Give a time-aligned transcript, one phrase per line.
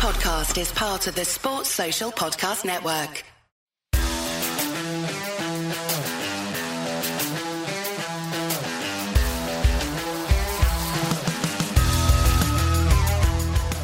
[0.00, 3.22] podcast is part of the Sports Social Podcast Network.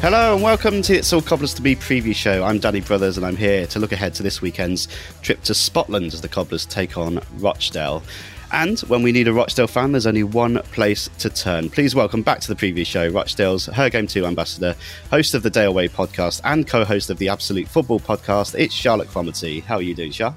[0.01, 2.43] Hello and welcome to It's All Cobblers to Be preview show.
[2.43, 4.87] I'm Danny Brothers and I'm here to look ahead to this weekend's
[5.21, 8.01] trip to Spotland as the Cobblers take on Rochdale.
[8.51, 11.69] And when we need a Rochdale fan, there's only one place to turn.
[11.69, 14.75] Please welcome back to the previous show Rochdale's Her Game Too ambassador,
[15.11, 18.57] host of the Dale Way podcast, and co host of the Absolute Football podcast.
[18.57, 19.61] It's Charlotte Cromarty.
[19.63, 20.35] How are you doing, Char?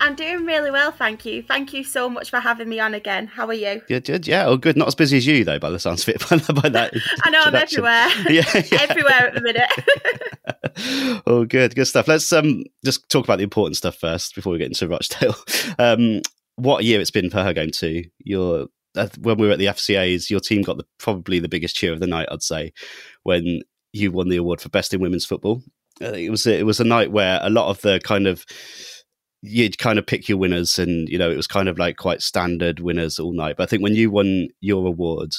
[0.00, 1.44] I'm doing really well, thank you.
[1.44, 3.28] Thank you so much for having me on again.
[3.28, 3.80] How are you?
[3.86, 4.26] Good, good.
[4.26, 4.76] Yeah, oh, good.
[4.76, 6.28] Not as busy as you, though, by the sounds of it.
[6.48, 6.92] By, by that
[7.22, 8.08] I know I'm everywhere.
[8.28, 8.42] Yeah,
[8.72, 8.86] yeah.
[8.88, 11.22] everywhere at the minute.
[11.26, 12.08] oh, good, good stuff.
[12.08, 15.36] Let's um just talk about the important stuff first before we get into Rochdale.
[15.78, 16.22] Um,
[16.56, 18.04] what a year it's been for her going to.
[18.18, 21.76] Your uh, when we were at the FCA's, your team got the, probably the biggest
[21.76, 22.28] cheer of the night.
[22.30, 22.72] I'd say
[23.22, 25.62] when you won the award for best in women's football.
[26.00, 28.44] Uh, it was it was a night where a lot of the kind of
[29.42, 32.22] you'd kind of pick your winners, and you know it was kind of like quite
[32.22, 33.56] standard winners all night.
[33.56, 35.34] But I think when you won your award,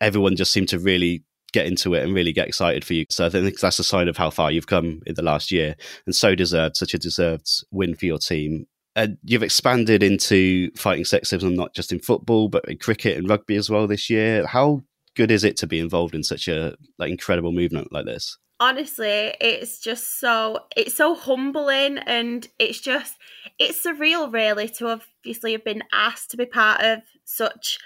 [0.00, 3.06] everyone just seemed to really get into it and really get excited for you.
[3.08, 5.76] So I think that's a sign of how far you've come in the last year,
[6.04, 8.66] and so deserved such a deserved win for your team.
[8.96, 13.54] And you've expanded into fighting sexism not just in football but in cricket and rugby
[13.56, 14.46] as well this year.
[14.46, 14.82] How
[15.14, 18.38] good is it to be involved in such a like incredible movement like this?
[18.58, 23.16] honestly it's just so it's so humbling and it's just
[23.58, 27.78] it's surreal really to obviously have been asked to be part of such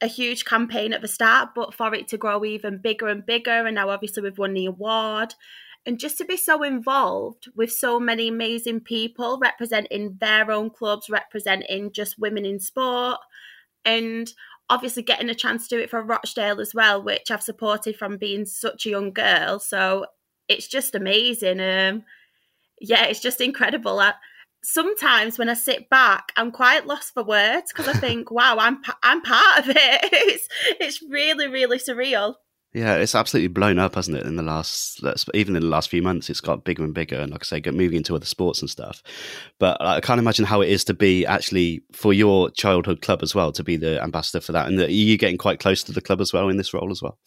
[0.00, 3.66] a huge campaign at the start but for it to grow even bigger and bigger
[3.66, 5.34] and now obviously we've won the award
[5.88, 11.08] and just to be so involved with so many amazing people representing their own clubs
[11.08, 13.18] representing just women in sport
[13.86, 14.34] and
[14.68, 18.18] obviously getting a chance to do it for Rochdale as well, which I've supported from
[18.18, 19.60] being such a young girl.
[19.60, 20.04] So
[20.46, 21.58] it's just amazing.
[21.58, 22.04] Um,
[22.82, 23.98] yeah, it's just incredible.
[23.98, 24.12] I,
[24.62, 28.82] sometimes when I sit back, I'm quite lost for words because I think, wow, I'm
[29.02, 30.00] I'm part of it.
[30.12, 30.48] It's
[30.78, 32.34] it's really really surreal.
[32.74, 34.26] Yeah, it's absolutely blown up, hasn't it?
[34.26, 35.02] In the last,
[35.32, 37.70] even in the last few months, it's got bigger and bigger, and like I say,
[37.70, 39.02] moving into other sports and stuff.
[39.58, 43.34] But I can't imagine how it is to be actually for your childhood club as
[43.34, 46.02] well, to be the ambassador for that, and are you getting quite close to the
[46.02, 47.18] club as well in this role as well?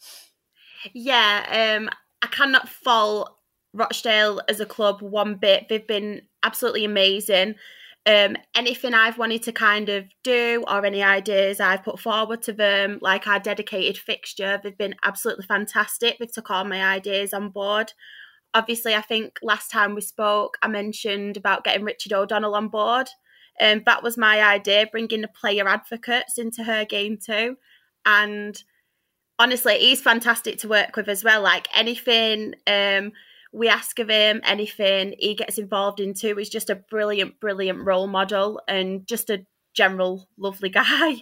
[0.94, 1.90] Yeah, um,
[2.22, 3.36] I cannot fault
[3.72, 5.68] Rochdale as a club one bit.
[5.68, 7.56] They've been absolutely amazing.
[8.04, 12.52] Um, anything I've wanted to kind of do or any ideas I've put forward to
[12.52, 16.18] them, like our dedicated fixture, they've been absolutely fantastic.
[16.18, 17.92] They've took all my ideas on board.
[18.54, 23.08] Obviously, I think last time we spoke, I mentioned about getting Richard O'Donnell on board.
[23.60, 27.56] And um, that was my idea, bringing the player advocates into her game too.
[28.04, 28.60] And
[29.38, 31.42] honestly, he's fantastic to work with as well.
[31.42, 33.12] Like anything um,
[33.52, 38.06] we ask of him, anything he gets involved into, he's just a brilliant, brilliant role
[38.06, 41.16] model and just a general lovely guy.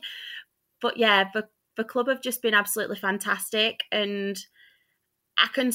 [0.80, 4.38] But yeah, the the club have just been absolutely fantastic, and
[5.38, 5.72] I can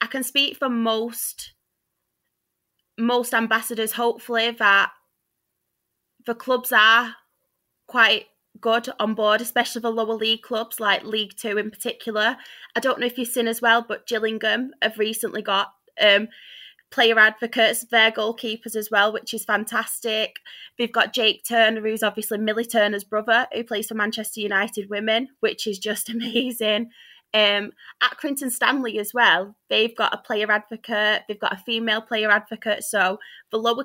[0.00, 1.54] I can speak for most
[2.98, 3.92] most ambassadors.
[3.92, 4.92] Hopefully, that
[6.26, 7.14] the clubs are
[7.86, 8.26] quite
[8.60, 12.36] good on board, especially the lower league clubs like League Two in particular.
[12.74, 16.28] I don't know if you've seen as well, but Gillingham have recently got um,
[16.90, 20.36] player advocates, their goalkeepers as well, which is fantastic.
[20.78, 25.28] They've got Jake Turner, who's obviously Millie Turner's brother, who plays for Manchester United Women,
[25.40, 26.90] which is just amazing.
[27.34, 32.00] Um, at Accrington Stanley as well, they've got a player advocate, they've got a female
[32.00, 32.84] player advocate.
[32.84, 33.18] So
[33.50, 33.84] the lower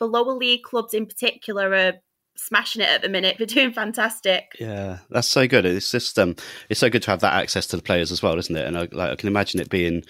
[0.00, 1.92] the lower league clubs in particular are
[2.36, 3.36] smashing it at the minute.
[3.38, 4.56] They're doing fantastic.
[4.58, 5.64] Yeah, that's so good.
[5.64, 6.36] It's just um,
[6.68, 8.66] it's so good to have that access to the players as well, isn't it?
[8.66, 10.04] And I, like I can imagine it being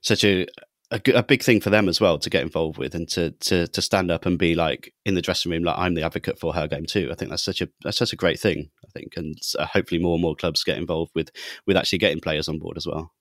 [0.00, 0.46] such a,
[0.94, 3.66] a a, big thing for them as well to get involved with and to to
[3.66, 6.54] to stand up and be like in the dressing room like I'm the advocate for
[6.54, 7.08] her game too.
[7.10, 8.70] I think that's such a that's such a great thing.
[8.84, 11.30] I think, and uh, hopefully more and more clubs get involved with
[11.66, 13.12] with actually getting players on board as well.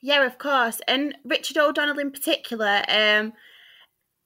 [0.00, 0.80] Yeah, of course.
[0.86, 3.32] And Richard O'Donnell in particular, um,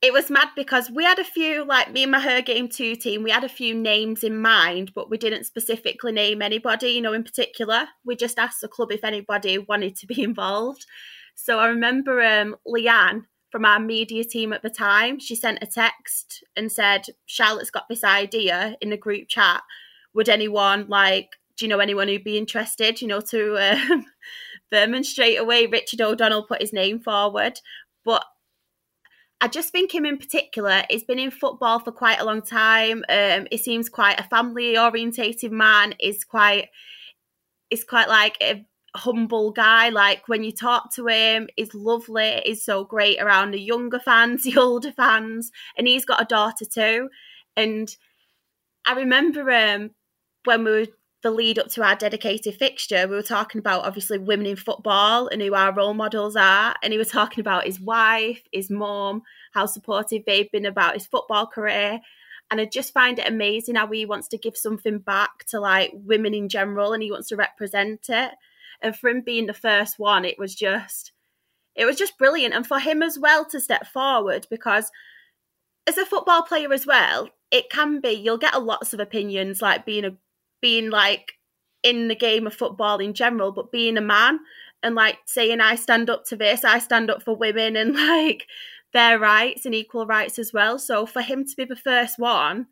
[0.02, 2.96] it was mad because we had a few, like me and my Her Game Too
[2.96, 7.00] team, we had a few names in mind, but we didn't specifically name anybody, you
[7.00, 7.86] know, in particular.
[8.04, 10.86] We just asked the club if anybody wanted to be involved.
[11.42, 15.66] So I remember um, Leanne from our media team at the time, she sent a
[15.66, 19.62] text and said, Charlotte's got this idea in the group chat.
[20.12, 24.06] Would anyone like, do you know anyone who'd be interested, you know, to um,
[24.70, 24.92] them?
[24.92, 27.58] And straight away, Richard O'Donnell put his name forward.
[28.04, 28.24] But
[29.40, 33.02] I just think him in particular, he's been in football for quite a long time.
[33.08, 35.94] Um, he seems quite a family orientated man.
[35.98, 36.68] Is quite,
[37.70, 39.88] is quite like a, humble guy.
[39.90, 42.42] Like when you talk to him, he's lovely.
[42.44, 46.64] He's so great around the younger fans, the older fans, and he's got a daughter
[46.64, 47.08] too.
[47.56, 47.94] And
[48.86, 49.90] I remember um,
[50.44, 50.86] when we were
[51.22, 55.28] the lead up to our dedicated fixture, we were talking about obviously women in football
[55.28, 56.74] and who our role models are.
[56.82, 59.22] And he was talking about his wife, his mom,
[59.52, 62.00] how supportive they've been about his football career.
[62.50, 65.92] And I just find it amazing how he wants to give something back to like
[65.94, 68.32] women in general and he wants to represent it.
[68.82, 71.12] And for him being the first one, it was just
[71.76, 72.54] it was just brilliant.
[72.54, 74.90] And for him as well to step forward because
[75.86, 79.62] as a football player as well, it can be you'll get a lots of opinions
[79.62, 80.16] like being a
[80.60, 81.32] being like
[81.82, 84.40] in the game of football in general, but being a man
[84.82, 88.46] and like saying I stand up to this, I stand up for women and like
[88.92, 90.78] their rights and equal rights as well.
[90.78, 92.66] So for him to be the first one,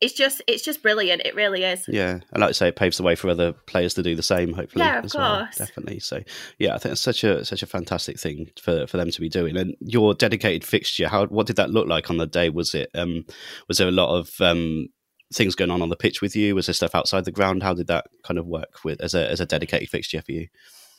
[0.00, 1.22] it's just it's just brilliant.
[1.24, 1.84] It really is.
[1.88, 4.22] Yeah, and like I say, it paves the way for other players to do the
[4.22, 4.52] same.
[4.52, 6.00] Hopefully, yeah, of course, well, definitely.
[6.00, 6.20] So,
[6.58, 9.28] yeah, I think it's such a such a fantastic thing for for them to be
[9.28, 9.56] doing.
[9.56, 12.50] And your dedicated fixture, how what did that look like on the day?
[12.50, 13.24] Was it um
[13.68, 14.88] was there a lot of um
[15.32, 16.54] things going on on the pitch with you?
[16.54, 17.62] Was there stuff outside the ground?
[17.62, 20.48] How did that kind of work with as a as a dedicated fixture for you?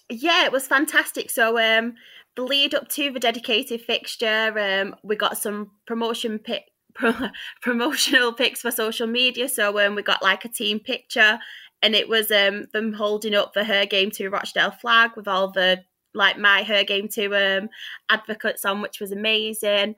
[0.10, 1.30] Yeah, it was fantastic.
[1.30, 1.96] So um,
[2.36, 6.64] the lead up to the dedicated fixture, um, we got some promotion pic
[6.96, 7.30] pro-
[7.62, 9.50] promotional pics for social media.
[9.50, 11.40] So um, we got like a team picture,
[11.82, 15.52] and it was um them holding up the her game too Rochdale flag with all
[15.52, 15.84] the
[16.14, 17.70] like my her game too um
[18.10, 19.96] advocates on, which was amazing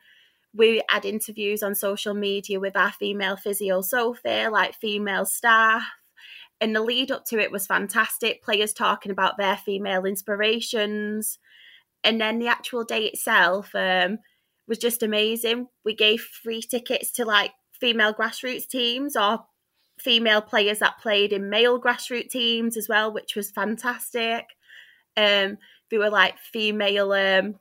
[0.58, 5.84] we had interviews on social media with our female physio Sophie, like female staff.
[6.60, 8.44] And the lead up to it was fantastic.
[8.44, 11.38] Players talking about their female inspirations.
[12.04, 14.18] And then the actual day itself um,
[14.68, 15.68] was just amazing.
[15.86, 19.46] We gave free tickets to like female grassroots teams or
[20.00, 24.46] female players that played in male grassroots teams as well, which was fantastic.
[25.16, 25.58] Um,
[25.90, 27.56] there were like female um,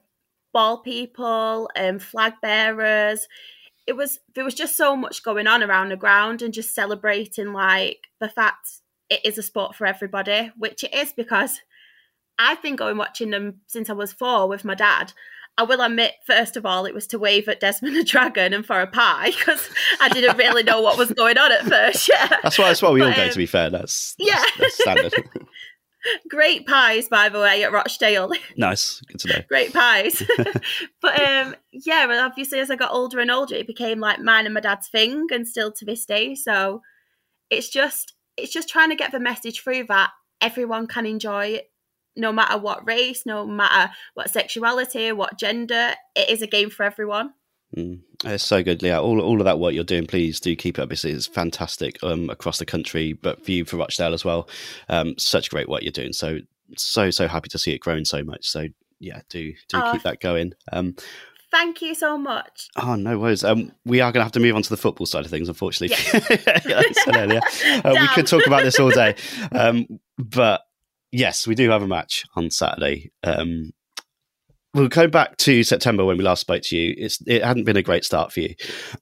[0.53, 3.27] ball people and flag bearers.
[3.87, 7.53] It was there was just so much going on around the ground and just celebrating
[7.53, 11.61] like the fact it is a sport for everybody, which it is because
[12.39, 15.13] I've been going watching them since I was four with my dad.
[15.59, 18.65] I will admit, first of all, it was to wave at Desmond the Dragon and
[18.65, 19.69] for a pie because
[20.01, 22.09] I didn't really know what was going on at first.
[22.17, 22.69] Yeah, that's why.
[22.69, 23.25] That's why we but, all go.
[23.25, 25.15] Um, to be fair, that's, that's yeah, that's standard.
[26.29, 28.31] Great pies, by the way, at Rochdale.
[28.57, 29.45] Nice, good to know.
[29.49, 30.23] Great pies.
[31.03, 34.45] but um, yeah, well, obviously, as I got older and older, it became like mine
[34.45, 36.35] and my dad's thing, and still to this day.
[36.35, 36.83] So
[37.51, 40.11] it's just it's just trying to get the message through that
[40.41, 41.61] everyone can enjoy
[42.17, 45.95] no matter what race, no matter what sexuality, what gender.
[46.15, 47.35] It is a game for everyone.
[47.77, 48.99] Mm, it's so good, yeah.
[48.99, 50.93] All, all of that work you're doing, please do keep it up.
[50.93, 54.49] It's, it's fantastic um, across the country, but for you, for Rochdale as well.
[54.89, 56.13] Um, such great work you're doing.
[56.13, 56.39] So,
[56.77, 58.49] so, so happy to see it growing so much.
[58.49, 60.55] So, yeah, do do oh, keep that going.
[60.73, 60.97] Um,
[61.51, 62.69] thank you so much.
[62.77, 63.45] Oh, no worries.
[63.45, 65.49] Um, we are going to have to move on to the football side of things,
[65.49, 65.97] unfortunately.
[65.97, 66.97] Yes.
[67.85, 69.17] uh, we could talk about this all day.
[69.53, 69.87] Um,
[70.19, 70.66] but
[71.17, 73.11] yes, we do have a match on Saturday.
[73.25, 73.73] Um,
[74.75, 76.95] we'll go back to September when we last spoke to you.
[76.97, 78.55] It's it hadn't been a great start for you.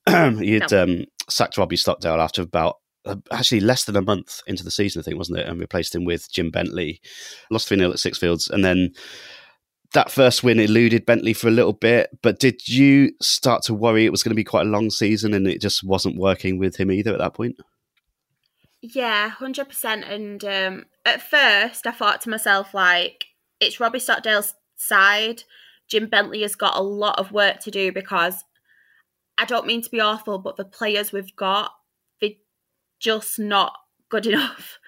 [0.08, 0.82] You'd no.
[0.82, 5.00] um, sacked Robbie Stockdale after about uh, actually less than a month into the season,
[5.00, 5.48] I think, wasn't it?
[5.48, 7.00] And replaced him with Jim Bentley.
[7.50, 8.48] Lost 3 0 at Sixfields.
[8.48, 8.92] And then
[9.92, 12.10] that first win eluded Bentley for a little bit.
[12.22, 15.34] But did you start to worry it was going to be quite a long season
[15.34, 17.56] and it just wasn't working with him either at that point?
[18.86, 20.12] Yeah, 100%.
[20.12, 23.24] And um, at first, I thought to myself, like,
[23.58, 25.44] it's Robbie Stockdale's side
[25.88, 28.44] Jim Bentley has got a lot of work to do because
[29.38, 31.72] I don't mean to be awful, but the players we've got,
[32.20, 32.30] they're
[33.00, 33.72] just not
[34.08, 34.78] good enough.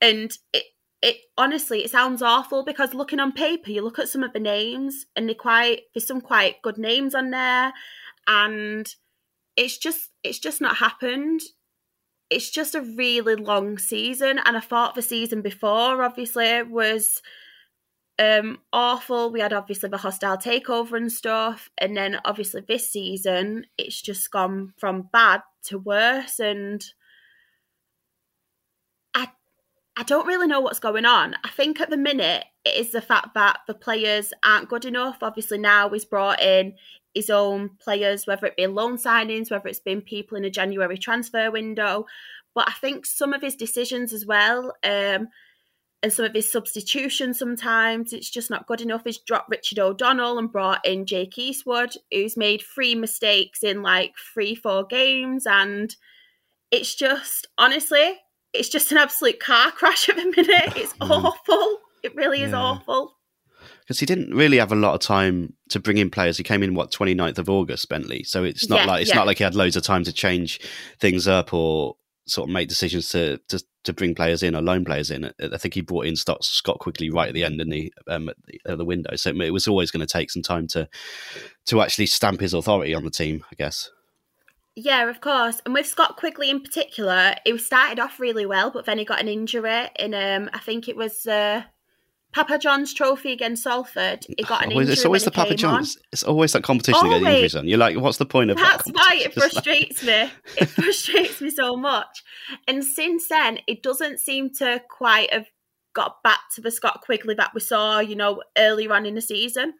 [0.00, 0.64] And it,
[1.00, 4.40] it honestly, it sounds awful because looking on paper, you look at some of the
[4.40, 7.72] names and they quite there's some quite good names on there,
[8.26, 8.88] and
[9.56, 11.40] it's just it's just not happened.
[12.30, 17.22] It's just a really long season, and I thought the season before obviously was
[18.18, 19.30] um, awful.
[19.30, 24.30] We had obviously the hostile takeover and stuff, and then obviously this season it's just
[24.30, 26.84] gone from bad to worse, and
[29.14, 29.28] I
[29.96, 31.34] I don't really know what's going on.
[31.44, 35.18] I think at the minute it is the fact that the players aren't good enough.
[35.22, 36.74] Obviously now he's brought in
[37.14, 40.98] his own players, whether it be loan signings, whether it's been people in a January
[40.98, 42.06] transfer window,
[42.54, 44.74] but I think some of his decisions as well.
[44.82, 45.28] Um,
[46.02, 49.02] and some of his substitutions sometimes it's just not good enough.
[49.04, 54.12] He's dropped Richard O'Donnell and brought in Jake Eastwood, who's made three mistakes in like
[54.32, 55.94] three, four games, and
[56.70, 58.16] it's just honestly,
[58.52, 60.76] it's just an absolute car crash at the minute.
[60.76, 61.10] It's mm.
[61.10, 61.78] awful.
[62.04, 62.60] It really is Yeah.
[62.60, 63.17] awful.
[63.88, 66.36] Because he didn't really have a lot of time to bring in players.
[66.36, 68.22] He came in what 29th of August, Bentley.
[68.22, 69.16] So it's not Yeah, like it's yeah.
[69.16, 70.60] not like he had loads of time to change
[71.00, 74.84] things up or sort of make decisions to to, to bring players in or loan
[74.84, 75.32] players in.
[75.40, 78.28] I think he brought in Scott, Scott quickly right at the end in the um,
[78.28, 79.16] at the, at the window.
[79.16, 80.86] So it was always going to take some time to
[81.68, 83.42] to actually stamp his authority on the team.
[83.50, 83.88] I guess.
[84.76, 85.62] Yeah, of course.
[85.64, 89.20] And with Scott Quigley in particular, he started off really well, but then he got
[89.20, 91.62] an injury in um I think it was uh
[92.32, 94.26] Papa John's trophy against Salford.
[94.28, 94.92] It got an Always- injury.
[94.92, 95.74] it's always the Papa came on.
[95.76, 95.96] John's.
[96.12, 97.34] It's always that competition to get Always.
[97.34, 97.66] injuries on.
[97.68, 98.82] You're like, what's the point of that?
[98.84, 99.34] That's why it competition?
[99.44, 100.30] It's like- frustrates me.
[100.58, 102.22] It frustrates me so much.
[102.66, 105.46] And since then, it doesn't seem to quite have
[105.94, 109.22] got back to the Scott Quigley that we saw, you know, earlier on in the
[109.22, 109.74] season.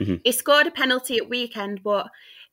[0.00, 0.20] Mhm.
[0.24, 2.08] He scored a penalty at weekend, but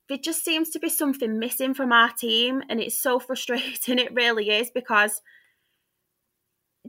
[0.10, 3.98] there just seems to be something missing from our team, and it's so frustrating.
[3.98, 5.22] It really is because,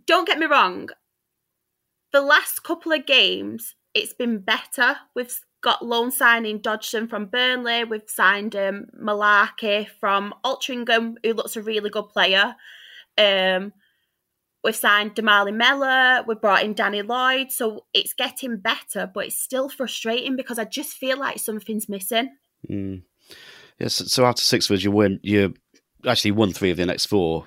[0.07, 0.89] don't get me wrong,
[2.13, 4.97] the last couple of games, it's been better.
[5.15, 7.85] We've got loan signing Dodgson from Burnley.
[7.85, 12.57] We've signed um, Mullarkey from Altrincham, who looks a really good player.
[13.17, 13.73] Um,
[14.65, 16.25] we've signed Damali Mella.
[16.27, 17.53] We've brought in Danny Lloyd.
[17.53, 22.31] So it's getting better, but it's still frustrating because I just feel like something's missing.
[22.69, 23.03] Mm.
[23.79, 23.95] Yes.
[23.95, 25.21] so, so after six was you win.
[25.23, 25.55] You
[26.07, 27.47] actually won three of the next four,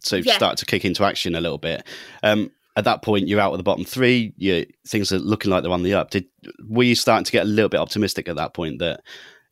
[0.00, 0.36] so you've Yeah.
[0.36, 1.84] started to kick into action a little bit.
[2.22, 4.32] Um, at that point, you're out of the bottom three.
[4.36, 6.10] You things are looking like they're on the up.
[6.10, 6.26] Did
[6.68, 9.00] were you starting to get a little bit optimistic at that point that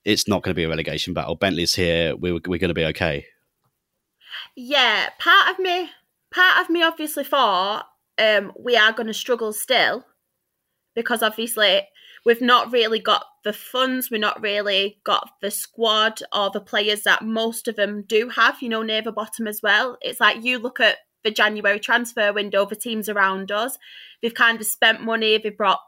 [0.05, 1.35] it's not going to be a relegation battle?
[1.35, 2.15] Bentley's here.
[2.15, 3.27] We're we're going to be okay.
[4.55, 5.91] Yeah, part of me,
[6.33, 10.05] part of me obviously thought um, we are going to struggle still
[10.95, 11.83] because obviously
[12.25, 17.03] we've not really got the funds, we've not really got the squad or the players
[17.03, 19.99] that most of them do have, you know, near the bottom as well.
[20.01, 23.77] It's like you look at the January transfer window, the teams around us,
[24.23, 25.81] they've kind of spent money, they've brought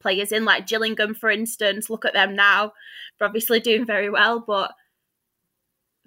[0.00, 1.90] players in like Gillingham, for instance.
[1.90, 2.72] Look at them now.
[3.18, 4.72] They're obviously doing very well, but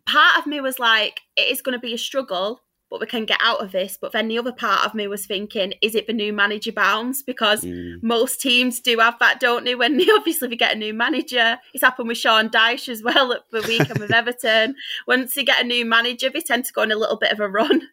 [0.06, 3.26] part of me was like, it is going to be a struggle, but we can
[3.26, 3.98] get out of this.
[4.02, 7.22] But then the other part of me was thinking, is it the new manager bounce?
[7.22, 8.02] Because Mm.
[8.02, 9.76] most teams do have that, don't they?
[9.76, 13.34] When they obviously we get a new manager, it's happened with Sean Dyche as well
[13.34, 14.76] at the weekend with Everton.
[15.08, 17.40] Once you get a new manager, they tend to go on a little bit of
[17.40, 17.90] a run.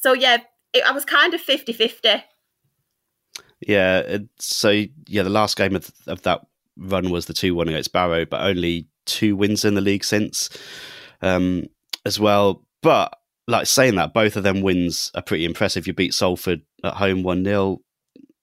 [0.00, 0.38] So yeah,
[0.72, 2.22] it, I was kind of 50-50.
[3.60, 4.18] Yeah.
[4.38, 8.24] So yeah, the last game of, of that run was the two one against Barrow,
[8.24, 10.48] but only two wins in the league since,
[11.22, 11.66] um,
[12.04, 12.64] as well.
[12.82, 15.86] But like saying that, both of them wins are pretty impressive.
[15.86, 17.80] You beat Salford at home one 0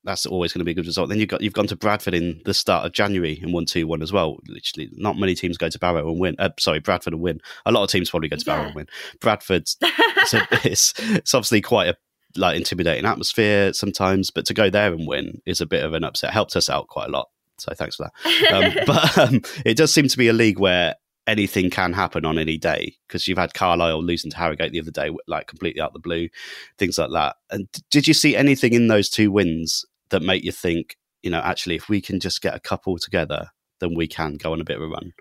[0.05, 1.09] That's always going to be a good result.
[1.09, 3.87] Then you've got you've gone to Bradford in the start of January and won two
[3.87, 4.37] one as well.
[4.47, 6.35] Literally, not many teams go to Barrow and win.
[6.37, 7.41] Uh, sorry, Bradford and win.
[7.65, 8.87] A lot of teams probably go to Barrow and win.
[9.19, 9.77] Bradford's
[10.25, 11.97] so it's it's obviously quite a
[12.37, 16.03] like intimidating atmosphere sometimes, but to go there and win is a bit of an
[16.03, 16.31] upset.
[16.31, 17.29] Helped us out quite a lot.
[17.57, 18.53] So thanks for that.
[18.53, 20.95] Um, but um, it does seem to be a league where
[21.27, 24.91] anything can happen on any day because you've had Carlisle losing to Harrogate the other
[24.91, 26.29] day, like completely out of the blue,
[26.77, 27.37] things like that.
[27.49, 29.85] And did you see anything in those two wins
[30.15, 33.49] that make you think, you know, actually, if we can just get a couple together,
[33.81, 35.11] then we can go on a bit of a run?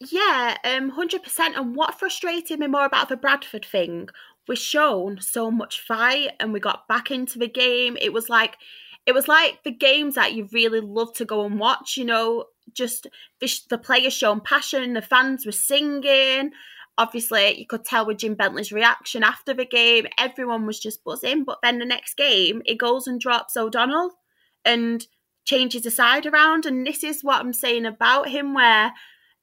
[0.00, 1.56] Yeah, um, hundred percent.
[1.56, 4.08] And what frustrated me more about the Bradford thing
[4.48, 7.96] was shown so much fight, and we got back into the game.
[8.00, 8.56] It was like,
[9.06, 11.96] it was like the games that you really love to go and watch.
[11.96, 13.06] You know, just
[13.40, 16.50] the, the players showing passion, the fans were singing.
[16.98, 20.06] Obviously, you could tell with Jim Bentley's reaction after the game.
[20.18, 21.44] Everyone was just buzzing.
[21.44, 24.10] But then the next game, he goes and drops O'Donnell
[24.64, 25.06] and
[25.44, 26.66] changes the side around.
[26.66, 28.92] And this is what I'm saying about him, where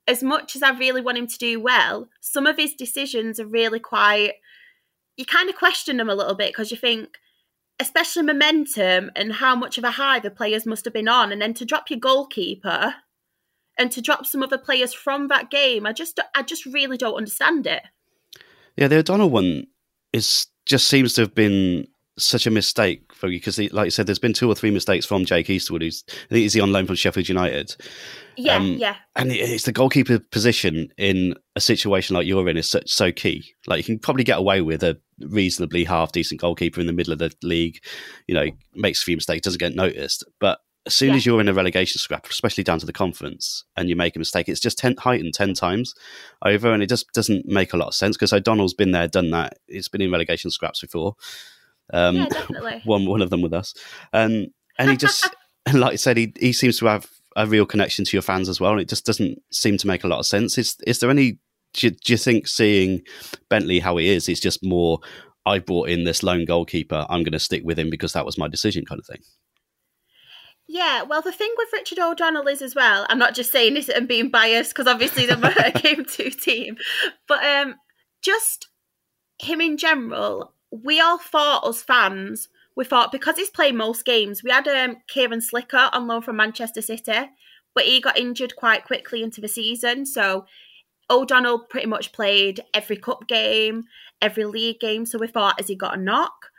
[0.05, 3.47] as much as I really want him to do well, some of his decisions are
[3.47, 4.33] really quite.
[5.15, 7.17] You kind of question them a little bit because you think,
[7.79, 11.41] especially momentum and how much of a high the players must have been on, and
[11.41, 12.95] then to drop your goalkeeper
[13.77, 17.15] and to drop some other players from that game, I just, I just really don't
[17.15, 17.83] understand it.
[18.77, 19.67] Yeah, the O'Donnell one
[20.13, 24.07] is just seems to have been such a mistake for you because, like you said,
[24.07, 26.71] there's been two or three mistakes from Jake Eastwood, who's I think he's the on
[26.71, 27.75] loan from Sheffield United,
[28.37, 32.69] Yeah, Um, yeah, and it's the goalkeeper position in a situation like you're in is
[32.69, 33.53] so, so key.
[33.67, 37.13] Like you can probably get away with a reasonably half decent goalkeeper in the middle
[37.13, 37.79] of the league,
[38.27, 41.15] you know, makes a few mistakes, doesn't get noticed, but as soon Yeah.
[41.15, 44.19] as you're in a relegation scrap, especially down to the conference, and you make a
[44.19, 45.93] mistake, it's just ten, heightened 10 times
[46.43, 49.31] over, and it just doesn't make a lot of sense because O'Donnell's been there, done
[49.31, 49.57] that.
[49.67, 51.15] It's been in relegation scraps before.
[51.93, 52.81] Um, yeah, definitely.
[52.85, 53.73] one one of them with us,
[54.13, 55.27] um, and he just,
[55.65, 58.47] and like I said, he he seems to have a real connection to your fans
[58.49, 60.57] as well, and it just doesn't seem to make a lot of sense.
[60.57, 61.39] Is is there any?
[61.73, 63.01] Do you, do you think seeing
[63.49, 64.99] Bentley how he is is just more
[65.45, 67.05] I brought in this lone goalkeeper.
[67.09, 69.21] I'm going to stick with him because that was my decision, kind of thing.
[70.67, 73.05] Yeah, well, the thing with Richard O'Donnell is as well.
[73.09, 76.77] I'm not just saying this and being biased because obviously they're game two team,
[77.27, 77.75] but um,
[78.21, 78.69] just
[79.39, 80.53] him in general.
[80.71, 84.43] We all thought as fans, we thought because he's played most games.
[84.43, 87.29] We had um, Cieran Slicker on loan from Manchester City,
[87.75, 90.05] but he got injured quite quickly into the season.
[90.05, 90.45] So
[91.09, 93.83] O'Donnell pretty much played every cup game,
[94.21, 95.05] every league game.
[95.05, 96.51] So we thought, has he got a knock?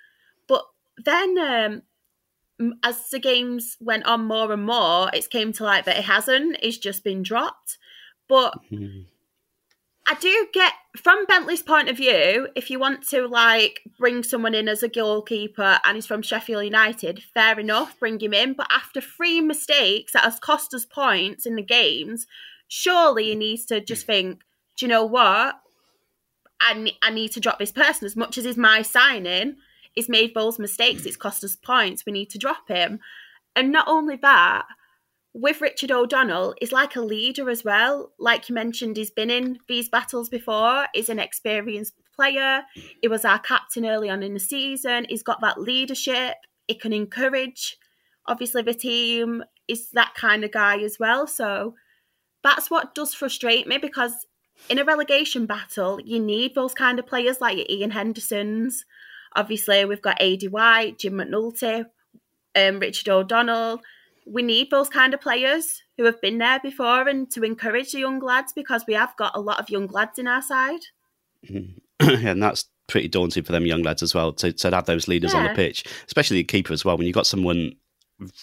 [0.47, 0.63] But
[1.05, 1.83] then um,
[2.83, 6.57] as the games went on more and more, it's came to light that it hasn't.
[6.63, 7.79] It's just been dropped.
[8.29, 9.03] But mm-hmm.
[10.09, 14.55] I do get from Bentley's point of view, if you want to like bring someone
[14.55, 18.55] in as a goalkeeper and he's from Sheffield United, fair enough, bring him in.
[18.55, 22.27] But after three mistakes that has cost us points in the games,
[22.69, 24.43] surely he needs to just think,
[24.77, 25.61] do you know what?
[26.61, 29.57] I, I need to drop this person as much as is my signing
[29.97, 31.05] he's made those mistakes.
[31.05, 32.07] It's cost us points.
[32.07, 33.01] We need to drop him.
[33.57, 34.67] And not only that,
[35.35, 38.13] with Richard O'Donnell, he's like a leader as well.
[38.19, 40.87] Like you mentioned, he's been in these battles before.
[40.95, 42.63] He's an experienced player.
[43.03, 45.07] He was our captain early on in the season.
[45.09, 46.37] He's got that leadership.
[46.69, 47.77] He can encourage,
[48.27, 49.45] obviously, the team.
[49.69, 51.27] Is that kind of guy as well.
[51.27, 51.75] So
[52.43, 54.27] that's what does frustrate me because
[54.69, 58.85] in a relegation battle, you need those kind of players like your Ian Hendersons,
[59.37, 61.85] Obviously, we've got Aidy White, Jim McNulty,
[62.57, 63.83] um, Richard O'Donnell.
[64.27, 68.01] We need those kind of players who have been there before and to encourage the
[68.01, 70.81] young lads because we have got a lot of young lads in our side.
[71.49, 71.79] Mm-hmm.
[72.27, 75.33] and that's pretty daunting for them young lads as well to, to have those leaders
[75.33, 75.41] yeah.
[75.41, 76.97] on the pitch, especially the keeper as well.
[76.97, 77.77] When you've got someone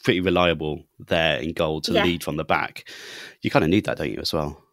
[0.03, 2.03] pretty reliable there in goal to yeah.
[2.03, 2.89] lead from the back,
[3.41, 4.63] you kind of need that, don't you, as well?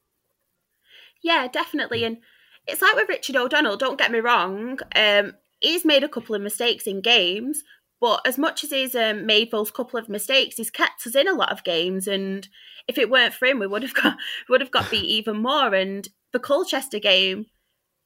[1.22, 2.04] Yeah, definitely.
[2.04, 2.18] And
[2.66, 4.78] it's like with Richard O'Donnell, don't get me wrong.
[4.94, 7.62] Um, he's made a couple of mistakes in games,
[8.00, 11.28] but as much as he's um, made those couple of mistakes, he's kept us in
[11.28, 12.08] a lot of games.
[12.08, 12.48] And
[12.88, 14.16] if it weren't for him, we would have got
[14.48, 15.74] would have got beat even more.
[15.74, 17.46] And the Colchester game,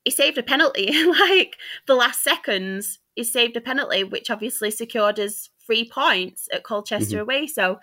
[0.05, 2.99] he saved a penalty like the last seconds.
[3.15, 7.23] He saved a penalty, which obviously secured us three points at Colchester mm-hmm.
[7.23, 7.47] away.
[7.47, 7.79] So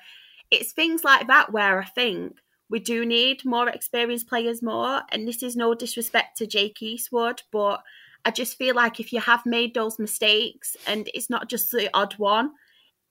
[0.51, 2.33] it's things like that where I think
[2.69, 5.03] we do need more experienced players more.
[5.09, 7.81] And this is no disrespect to Jake Eastwood, but
[8.25, 11.89] I just feel like if you have made those mistakes and it's not just the
[11.93, 12.51] odd one,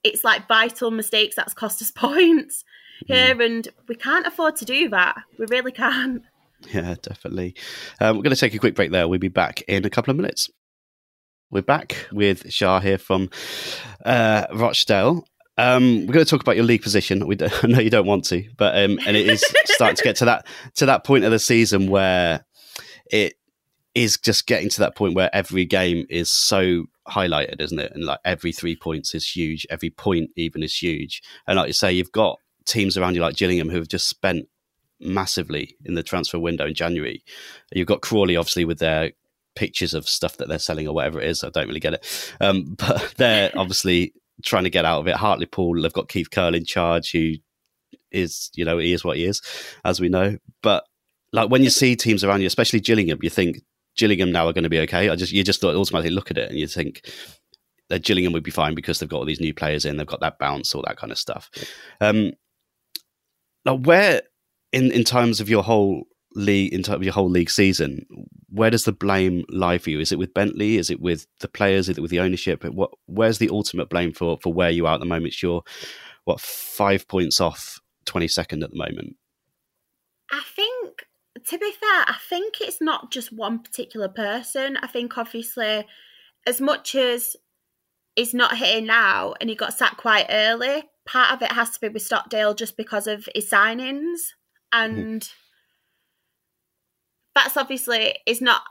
[0.04, 2.64] it's like vital mistakes that's cost us points
[3.08, 3.14] mm.
[3.14, 5.16] here, and we can't afford to do that.
[5.38, 6.22] We really can't.
[6.72, 7.54] Yeah, definitely.
[8.00, 9.08] Um, we're going to take a quick break there.
[9.08, 10.50] We'll be back in a couple of minutes.
[11.50, 13.30] We're back with Char here from
[14.04, 15.24] uh, Rochdale.
[15.58, 17.26] Um, we're going to talk about your league position.
[17.26, 20.16] We I know you don't want to, but um, and it is starting to get
[20.16, 20.46] to that
[20.76, 22.44] to that point of the season where
[23.10, 23.34] it
[23.94, 27.92] is just getting to that point where every game is so highlighted, isn't it?
[27.94, 31.22] And like every three points is huge, every point even is huge.
[31.46, 34.46] And like you say, you've got teams around you like Gillingham who have just spent
[35.00, 37.24] massively in the transfer window in January.
[37.72, 39.12] You've got Crawley, obviously, with their
[39.56, 41.42] pictures of stuff that they're selling or whatever it is.
[41.42, 42.34] I don't really get it.
[42.40, 45.16] Um, but they're obviously trying to get out of it.
[45.16, 47.34] Hartlepool, they've got Keith Curle in charge, who
[48.12, 49.42] is, you know, he is what he is,
[49.84, 50.38] as we know.
[50.62, 50.84] But
[51.32, 53.58] like when you see teams around you, especially Gillingham, you think
[54.00, 55.10] Gillingham now are going to be okay.
[55.10, 57.04] I just you just thought automatically look at it and you think
[57.90, 60.20] that Gillingham would be fine because they've got all these new players in, they've got
[60.20, 61.50] that bounce, all that kind of stuff.
[62.00, 62.32] Um,
[63.66, 64.22] now, where
[64.72, 68.06] in in terms of your whole league, in terms of your whole league season,
[68.48, 70.00] where does the blame lie for you?
[70.00, 70.78] Is it with Bentley?
[70.78, 71.90] Is it with the players?
[71.90, 72.64] Is it with the ownership?
[72.64, 75.42] What where's the ultimate blame for for where you are at the moment?
[75.42, 75.62] You're
[76.24, 79.16] what five points off twenty second at the moment.
[80.32, 80.79] I think
[81.46, 84.76] to be fair, I think it's not just one particular person.
[84.78, 85.86] I think obviously,
[86.46, 87.36] as much as
[88.16, 91.80] he's not here now and he got sacked quite early, part of it has to
[91.80, 94.18] be with Stockdale just because of his signings.
[94.72, 95.32] And mm.
[97.34, 98.62] that's obviously is not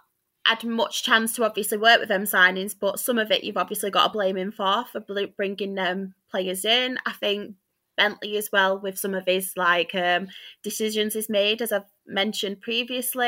[0.45, 3.91] had much chance to obviously work with them signings, but some of it you've obviously
[3.91, 5.03] got to blame him for for
[5.35, 6.97] bringing them players in.
[7.05, 7.55] I think
[7.99, 10.29] Bentley as well with some of his like um,
[10.63, 13.27] decisions he's made, as I've mentioned previously.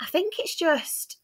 [0.00, 1.18] I think it's just,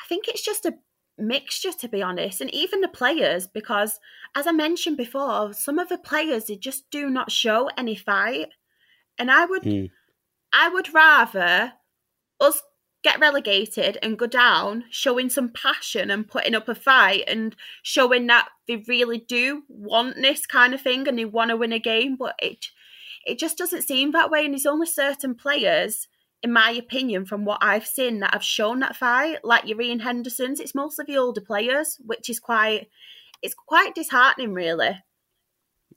[0.00, 0.74] I think it's just a
[1.18, 3.98] mixture to be honest, and even the players because
[4.36, 8.50] as I mentioned before, some of the players they just do not show any fight,
[9.18, 9.90] and I would, mm.
[10.52, 11.72] I would rather
[12.40, 12.62] us
[13.02, 18.26] get relegated and go down, showing some passion and putting up a fight and showing
[18.28, 21.78] that they really do want this kind of thing and they want to win a
[21.78, 22.66] game, but it
[23.24, 24.44] it just doesn't seem that way.
[24.44, 26.08] And there's only certain players
[26.42, 30.00] in my opinion, from what I've seen that have shown that fight, like your Ian
[30.00, 32.88] Henderson's, it's mostly the older players, which is quite
[33.42, 34.98] it's quite disheartening, really.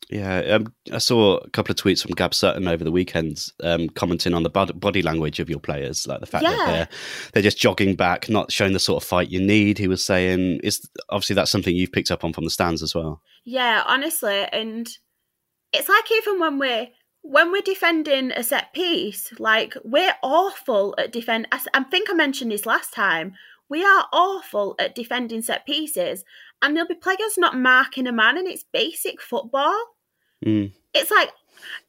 [0.10, 3.89] Yeah, um, I saw a couple of tweets from Gab Sutton over the weekend, um,
[3.89, 6.55] commenting on the body language of your players, like the fact Yeah.
[6.55, 6.88] that they're
[7.34, 9.77] they're just jogging back, not showing the sort of fight you need.
[9.77, 12.93] He was saying, is obviously that's something you've picked up on from the stands as
[12.93, 13.21] well.
[13.45, 14.88] Yeah, honestly, and
[15.73, 16.88] it's like even when we're
[17.21, 21.47] when we're defending a set piece, like we're awful at defend.
[21.51, 23.34] I think I mentioned this last time.
[23.67, 26.23] We are awful at defending set pieces,
[26.62, 29.76] and there'll be players not marking a man, and it's basic football.
[30.46, 30.72] Mm.
[30.94, 31.32] It's like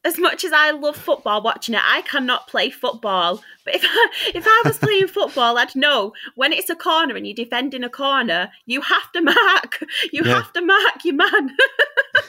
[0.05, 3.43] as much as I love football, watching it, I cannot play football.
[3.65, 7.27] But if I, if I was playing football, I'd know when it's a corner and
[7.27, 9.85] you're defending a corner, you have to mark.
[10.13, 10.35] You Yeah.
[10.35, 11.57] have to mark your man.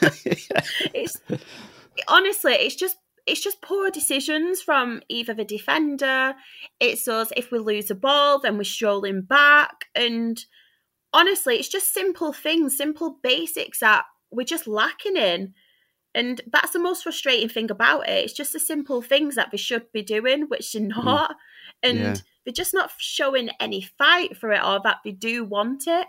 [0.94, 1.16] it's
[2.08, 2.96] honestly, it's just
[3.26, 6.34] it's just poor decisions from either the defender.
[6.80, 10.42] It's us if we lose a ball, then we're strolling back, and
[11.12, 15.54] honestly, it's just simple things, simple basics that we're just lacking in.
[16.14, 18.24] And that's the most frustrating thing about it.
[18.24, 21.04] It's just the simple things that they should be doing, which they're hmm.
[21.04, 21.36] not.
[21.82, 22.16] And Yeah.
[22.44, 26.06] they're just not showing any fight for it or that they do want it.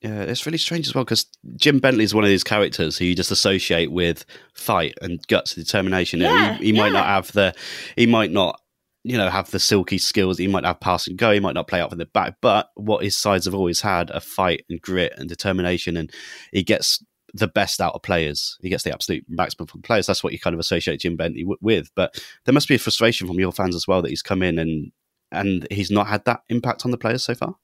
[0.00, 3.04] Yeah, it's really strange as well because Jim Bentley is one of these characters who
[3.04, 6.20] you just associate with fight and guts and determination.
[6.20, 6.92] Yeah, he, he might yeah.
[6.92, 7.54] not have the,
[7.96, 8.60] he might not,
[9.04, 10.38] you know, have the silky skills.
[10.38, 11.32] He might have pass and go.
[11.32, 12.36] He might not play out from the back.
[12.40, 16.10] But what his sides have always had a fight and grit and determination, and
[16.52, 17.02] he gets
[17.34, 18.56] the best out of players.
[18.60, 20.06] He gets the absolute maximum from players.
[20.06, 21.90] That's what you kind of associate Jim Bentley w- with.
[21.94, 24.58] But there must be a frustration from your fans as well that he's come in
[24.58, 24.92] and
[25.30, 27.54] and he's not had that impact on the players so far.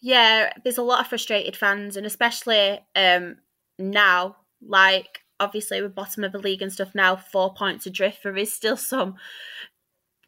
[0.00, 3.36] Yeah, there's a lot of frustrated fans, and especially um
[3.78, 8.22] now, like obviously we're bottom of the league and stuff now, four points adrift.
[8.22, 9.16] There is still some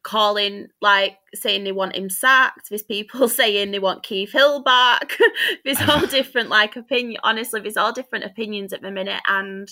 [0.05, 2.69] calling, like saying they want him sacked.
[2.69, 5.19] There's people saying they want Keith Hill back.
[5.65, 7.21] there's all different like opinion.
[7.25, 9.69] Honestly, there's all different opinions at the minute, and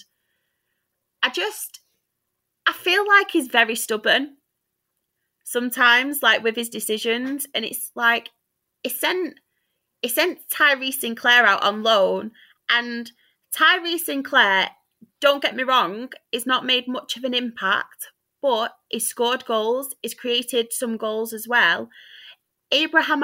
[1.23, 1.81] I just
[2.67, 4.37] I feel like he's very stubborn
[5.45, 8.31] sometimes, like with his decisions, and it's like
[8.83, 9.39] he sent
[10.01, 12.33] he sent Tyrese Sinclair out on loan,
[12.69, 13.13] and
[13.57, 14.71] Tyrese Sinclair,
[15.21, 18.09] don't get me wrong, is not made much of an impact,
[18.43, 21.89] but he scored goals, he's created some goals as well.
[22.73, 23.23] Abraham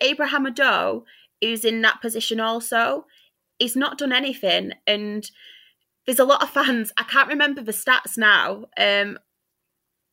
[0.00, 1.02] Abraham Odoh,
[1.40, 3.04] who's in that position also,
[3.58, 5.30] he's not done anything, and
[6.06, 6.92] there's a lot of fans.
[6.96, 8.64] I can't remember the stats now.
[8.78, 9.18] Um,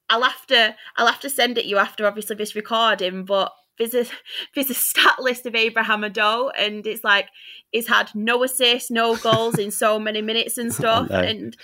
[0.09, 3.93] I'll have to I'll have to send it you after obviously this recording, but there's
[3.93, 4.05] a
[4.55, 7.27] there's a stat list of Abraham Odoh and it's like
[7.71, 11.09] he's had no assists, no goals in so many minutes and stuff.
[11.09, 11.19] no.
[11.19, 11.57] And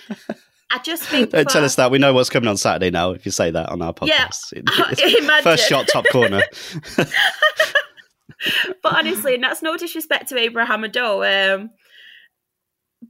[0.74, 1.92] I just think Don't tell us that.
[1.92, 4.26] We know what's coming on Saturday now if you say that on our Yeah.
[4.26, 4.52] podcast.
[5.18, 5.42] Imagine.
[5.44, 6.42] First shot, top corner.
[6.96, 11.54] but honestly, and that's no disrespect to Abraham Odoh.
[11.54, 11.70] Um,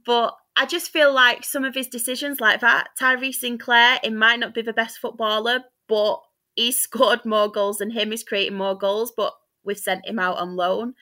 [0.05, 4.39] but I just feel like some of his decisions like that, Tyrese Sinclair, it might
[4.39, 6.19] not be the best footballer, but
[6.55, 8.11] he's scored more goals than him.
[8.11, 10.93] He's creating more goals, but we've sent him out on loan.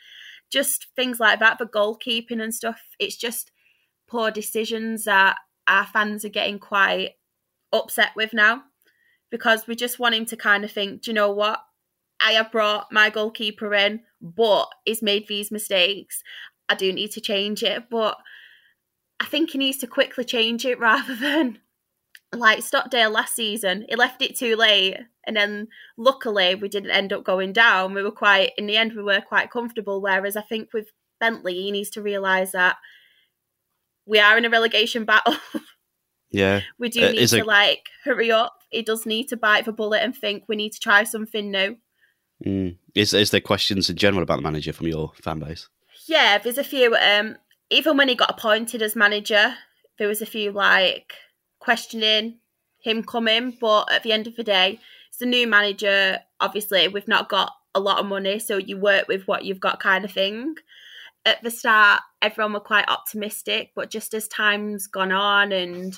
[0.50, 2.80] Just things like that, the goalkeeping and stuff.
[3.00, 3.52] It's just
[4.08, 5.36] poor decisions that
[5.68, 7.12] our fans are getting quite
[7.72, 8.64] upset with now
[9.32, 11.60] because we just want him to kind of think, do you know what?
[12.22, 16.24] I have brought my goalkeeper in, but he's made these mistakes.
[16.70, 18.18] I do need to change it, but
[19.20, 21.60] I think he needs to quickly change it rather than
[22.32, 23.86] like Stockdale last season.
[23.90, 27.94] He left it too late, and then luckily we didn't end up going down.
[27.94, 30.02] We were quite in the end we were quite comfortable.
[30.02, 30.88] Whereas I think with
[31.20, 32.78] Bentley, he needs to realise that
[34.06, 35.36] we are in a relegation battle.
[36.36, 36.62] Yeah.
[36.80, 38.58] we do Uh, need to a- like hurry up.
[38.72, 41.78] He does need to bite the bullet and think we need to try something new.
[42.44, 42.78] Mm.
[42.96, 45.70] Is, is there questions in general about the manager from your fan base?
[46.08, 46.96] Yeah, there's a few.
[46.96, 47.38] Um,
[47.70, 49.54] even when he got appointed as manager,
[50.00, 51.14] there was a few like
[51.60, 52.40] questioning
[52.80, 53.56] him coming.
[53.62, 56.20] But at the end of the day, it's a new manager.
[56.42, 59.80] Obviously, we've not got a lot of money, so you work with what you've got,
[59.80, 60.56] kind of thing.
[61.26, 65.98] At the start, everyone were quite optimistic, but just as time's gone on, and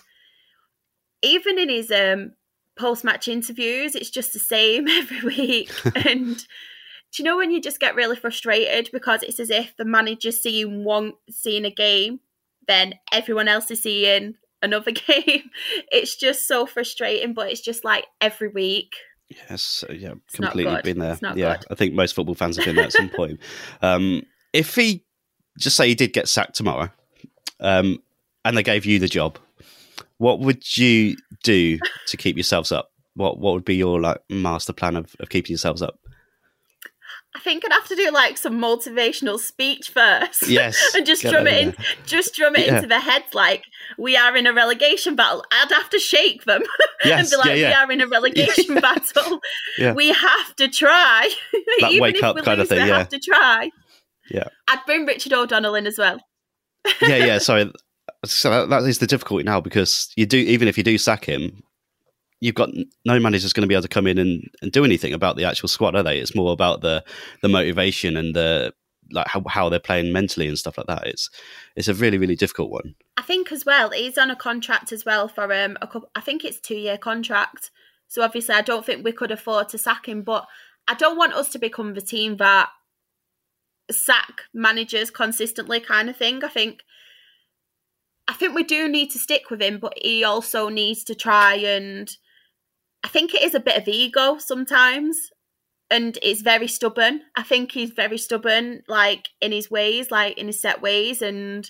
[1.22, 2.34] even in his um,
[2.78, 5.72] post-match interviews, it's just the same every week.
[5.96, 9.86] and do you know when you just get really frustrated because it's as if the
[9.86, 12.20] manager's seeing one seeing a game,
[12.68, 15.50] then everyone else is seeing another game.
[15.92, 18.96] It's just so frustrating, but it's just like every week.
[19.30, 21.18] Yes, yeah, It's completely been there.
[21.36, 21.66] Yeah, good.
[21.72, 23.40] I think most football fans have been there at some point.
[23.82, 25.05] Um, if he
[25.60, 26.90] just say you did get sacked tomorrow,
[27.60, 28.00] um,
[28.44, 29.38] and they gave you the job,
[30.18, 32.92] what would you do to keep yourselves up?
[33.16, 35.98] what what would be your like master plan of, of keeping yourselves up?
[37.36, 40.48] I think I'd have to do like some motivational speech first.
[40.48, 42.76] Yes, and just drum it in in, just drum it Yeah.
[42.78, 43.64] into their heads like
[43.98, 45.44] we are in a relegation battle.
[45.52, 46.62] I'd have to shake them
[47.06, 47.70] and be like, yeah, yeah.
[47.70, 49.40] we are in a relegation battle.
[49.78, 49.94] Yeah.
[49.94, 51.30] We have to try.
[51.82, 52.98] That Even wake if up we kind of lose, thing, We yeah.
[52.98, 53.70] have to try.
[54.30, 54.48] Yeah.
[54.68, 56.20] I'd bring Richard O'Donnell in as well.
[57.02, 57.38] yeah, yeah.
[57.40, 57.72] Sorry,
[58.24, 61.26] so that, that is the difficulty now because you do even if you do sack
[61.26, 61.64] him,
[62.42, 62.70] you've got
[63.06, 65.46] no manager's going to be able to come in and, and do anything about the
[65.46, 66.20] actual squad, are they?
[66.20, 67.04] It's more about the
[67.42, 68.74] the motivation and the
[69.12, 71.08] like how, how they're playing mentally and stuff like that.
[71.08, 71.30] It's
[71.76, 72.96] it's a really really difficult one.
[73.18, 76.10] I think as well, he's on a contract as well for um a couple.
[76.16, 77.72] I think it's two year contract.
[78.08, 80.22] So obviously, I don't think we could afford to sack him.
[80.22, 80.46] But
[80.88, 82.70] I don't want us to become the team that
[83.92, 86.44] sack managers consistently, kind of thing.
[86.44, 86.82] I think.
[88.28, 91.56] I think we do need to stick with him, but he also needs to try
[91.56, 92.10] and.
[93.04, 95.30] I think it is a bit of ego sometimes,
[95.92, 97.22] and it's very stubborn.
[97.36, 101.70] I think he's very stubborn, like in his ways, like in his set ways, and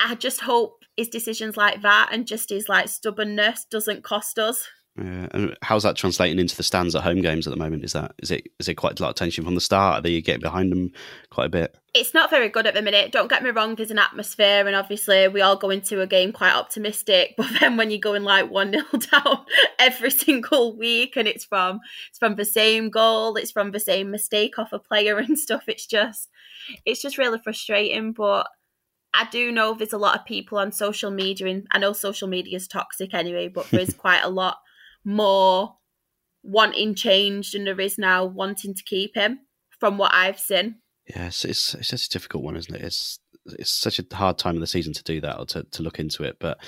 [0.00, 4.68] I just hope his decisions like that and just his like stubbornness doesn't cost us.
[5.00, 7.84] Yeah, and how's that translating into the stands at home games at the moment?
[7.84, 10.04] Is that is it is it quite a lot of tension from the start?
[10.04, 10.92] Are you getting behind them
[11.30, 11.74] quite a bit?
[11.94, 13.10] It's not very good at the minute.
[13.10, 16.32] Don't get me wrong, there's an atmosphere, and obviously we all go into a game
[16.32, 17.34] quite optimistic.
[17.38, 19.46] But then when you're going like one 0 down
[19.78, 24.10] every single week, and it's from it's from the same goal, it's from the same
[24.10, 25.64] mistake off a player and stuff.
[25.66, 26.28] It's just
[26.84, 28.12] it's just really frustrating.
[28.12, 28.48] But
[29.14, 32.28] I do know there's a lot of people on social media, and I know social
[32.28, 34.58] media is toxic anyway, but there's quite a lot
[35.04, 35.76] more
[36.42, 39.40] wanting change than there is now wanting to keep him
[39.78, 40.76] from what I've seen.
[41.06, 42.82] Yes, it's it's just a difficult one, isn't it?
[42.82, 45.82] It's it's such a hard time of the season to do that or to, to
[45.82, 46.36] look into it.
[46.38, 46.58] But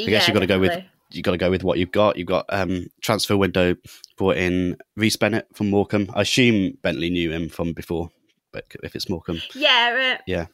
[0.00, 0.90] I guess you've got to go with definitely.
[1.12, 2.16] you got to go with what you've got.
[2.16, 3.76] You've got um, transfer window
[4.16, 6.10] brought in Rhys Bennett from Morecambe.
[6.14, 8.10] I assume Bentley knew him from before,
[8.52, 10.46] but if it's Morecambe, Yeah, uh, Yeah.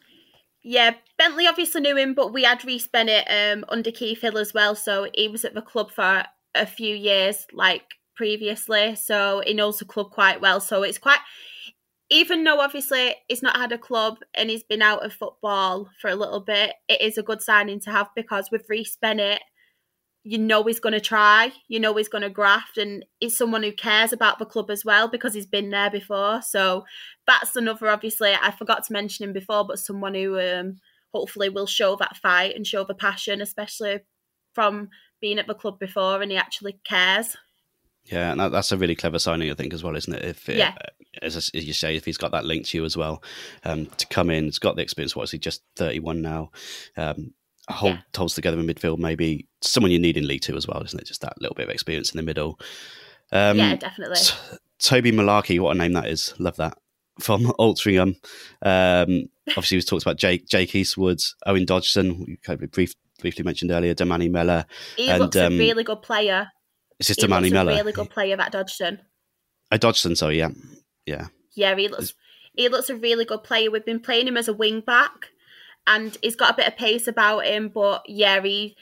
[0.63, 0.95] yeah.
[1.17, 4.75] Bentley obviously knew him, but we had Rhys Bennett um, under Keith Hill as well,
[4.75, 6.25] so he was at the club for
[6.59, 7.85] a few years, like
[8.17, 8.97] previously.
[8.97, 10.61] So he knows the club quite well.
[10.61, 11.21] So it's quite,
[12.11, 16.11] even though obviously he's not had a club and he's been out of football for
[16.11, 19.41] a little bit, it is a good signing to have because with Rhys Bennett,
[20.25, 23.63] you know he's going to try, you know he's going to graft, and he's someone
[23.63, 26.43] who cares about the club as well because he's been there before.
[26.43, 26.85] So
[27.27, 30.81] that's another, obviously, I forgot to mention him before, but someone who um,
[31.15, 34.01] hopefully will show that fight and show the passion, especially
[34.55, 34.89] from
[35.21, 37.37] being at the club before and he actually cares.
[38.05, 40.25] yeah, and that, that's a really clever signing, I think, as well, isn't it?
[40.25, 40.75] If it, Yeah.
[41.23, 43.23] as, as you say, if he's got that link to you as well,
[43.65, 45.15] um, to come in, he's got the experience.
[45.17, 45.39] What is he?
[45.39, 46.51] Just thirty one now.
[46.97, 47.35] Um,
[47.69, 48.01] hold Yeah.
[48.17, 51.07] holds together in midfield, maybe someone you need in League Two as well, isn't it?
[51.07, 52.59] Just that little bit of experience in the middle.
[53.31, 54.17] Um, yeah, definitely.
[54.17, 56.33] T- Toby Mullarkey, what a name that is.
[56.39, 56.79] Love that.
[57.21, 58.15] From Altrincham.
[58.63, 63.45] Um, obviously, we've talked about Jake, Jake Eastwood, Owen Dodgson, we kind of brief, briefly
[63.45, 64.67] mentioned earlier, Damani Miller.
[64.97, 66.49] He and, looks um, a really good player.
[66.99, 69.01] It's just Damani a really good player, that Dodgson.
[69.71, 70.49] Oh, Dodgson, so yeah.
[71.07, 71.29] Yeah.
[71.55, 72.15] Yeah, he looks
[72.55, 73.71] he looks a really good player.
[73.71, 75.29] We've been playing him as a wing back,
[75.87, 77.69] and he's got a bit of pace about him.
[77.69, 78.77] But yeah, he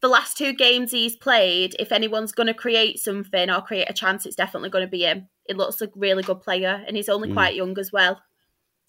[0.00, 3.94] the last two games he's played, if anyone's going to create something or create a
[3.94, 5.28] chance, it's definitely going to be him.
[5.46, 7.34] He looks a really good player, and he's only Mm.
[7.34, 8.20] quite young as well.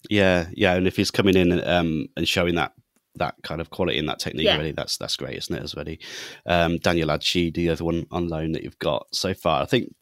[0.08, 0.74] Yeah, yeah.
[0.74, 2.72] And if he's coming in um, and showing that
[3.16, 4.54] that kind of quality and that technique Yeah.
[4.54, 5.62] already, that's that's great, isn't it?
[5.62, 6.00] As already,
[6.46, 9.62] um, Daniel Adshead, the other one on loan that you've got so far.
[9.62, 9.92] I think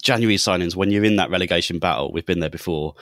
[0.00, 2.94] January signings, when you're in that relegation battle, we've been there before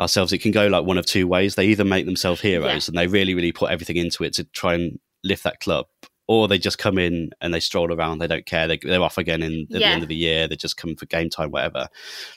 [0.00, 0.32] ourselves.
[0.32, 1.54] It can go like one of two ways.
[1.54, 4.74] They either make themselves heroes and they really, really put everything into it to try
[4.74, 5.86] and lift that club,
[6.26, 8.18] or they just come in and they stroll around.
[8.18, 8.66] They don't care.
[8.66, 10.48] They, they're off again in, at the end of the year.
[10.48, 11.88] They just come for game time, whatever.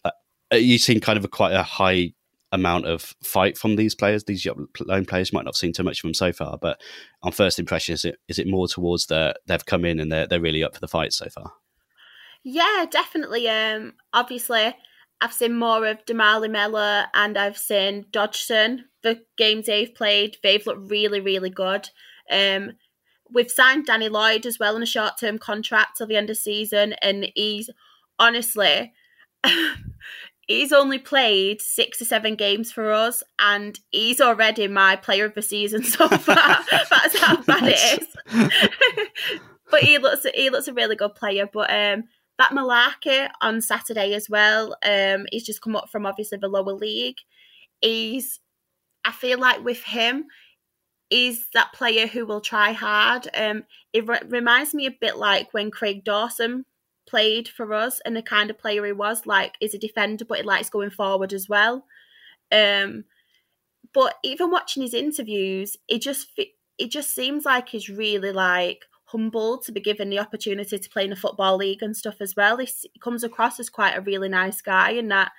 [0.04, 0.14] Like,
[0.54, 2.14] uh, you've seen kind of a quite a high
[2.56, 4.24] amount of fight from these players.
[4.24, 4.48] These
[4.80, 6.82] lone players might not have seen too much of them so far, but
[7.22, 10.28] on first impression, is it is it more towards the they've come in and they're
[10.28, 11.54] they're really up for the fight so far?
[12.44, 13.50] Yeah, definitely.
[13.50, 14.76] Um, obviously,
[15.22, 18.86] I've seen more of Damali Mellor and I've seen Dodgson.
[19.04, 21.90] The games they've played, they've looked really, really good.
[22.32, 22.74] Um,
[23.32, 26.38] we've signed Danny Lloyd as well on a short term contract till the end of
[26.38, 27.70] season, and he's
[28.20, 28.94] honestly.
[30.48, 35.34] He's only played six or seven games for us, and he's already my player of
[35.34, 36.36] the season so far.
[36.72, 38.50] That's how bad it is.
[39.72, 41.50] but he looks he looks a really good player.
[41.52, 42.04] But um,
[42.38, 44.76] that Mullarkey on Saturday as well.
[44.86, 47.18] Um, he's just come up from obviously the lower league.
[47.82, 48.40] He's,
[49.04, 50.26] I feel like with him,
[51.10, 53.28] he's that player who will try hard.
[53.34, 56.66] Um, it re- reminds me a bit like when Craig Dawson
[57.08, 59.26] played for us and the kind of player he was.
[59.26, 61.86] Like, is a defender, but he likes going forward as well.
[62.52, 63.06] Um,
[63.94, 66.28] but even watching his interviews, it just
[66.78, 71.06] it just seems like he's really like humbled to be given the opportunity to play
[71.06, 72.58] in a football league and stuff as well.
[72.58, 72.68] He
[73.00, 75.32] comes across as quite a really nice guy, and that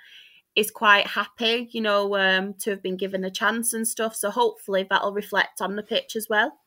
[0.55, 4.15] is quite happy, you know, um, to have been given a chance and stuff.
[4.15, 6.59] So hopefully that'll reflect on the pitch as well.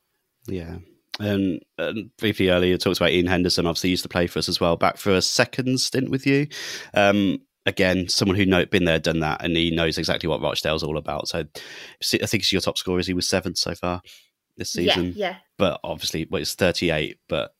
[0.46, 0.76] Yeah.
[1.20, 3.66] Um, and briefly earlier, talked about Ian Henderson.
[3.66, 4.76] Obviously, used to play for us as well.
[4.76, 6.46] Back for a second stint with you.
[6.94, 10.82] Um, again, someone who know been there, done that, and he knows exactly what Rochdale's
[10.82, 11.28] all about.
[11.28, 12.98] So, I think he's your top scorer.
[12.98, 14.00] Is he was seventh so far
[14.56, 15.12] this season.
[15.14, 15.36] Yeah, yeah.
[15.58, 17.18] But obviously, well, it's thirty-eight.
[17.28, 17.52] But